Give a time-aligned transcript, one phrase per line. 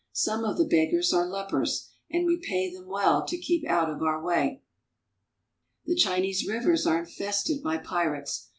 [0.13, 4.01] Some of the beggars are lepers, and we pay them well to keep out of
[4.01, 4.63] our way.
[5.85, 8.49] The Chinese rivers are infested by pirates.